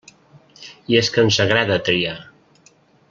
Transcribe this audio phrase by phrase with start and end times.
[0.93, 2.19] I és que ens agrada triar.